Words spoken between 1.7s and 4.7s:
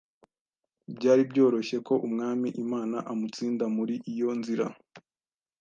ko Umwami Imana amutsinda muri iyo nzira